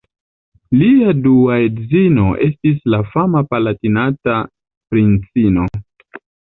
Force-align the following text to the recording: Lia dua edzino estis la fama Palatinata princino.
Lia 0.77 1.11
dua 1.27 1.57
edzino 1.67 2.25
estis 2.47 2.81
la 2.95 3.03
fama 3.13 3.47
Palatinata 3.55 4.43
princino. 4.95 5.73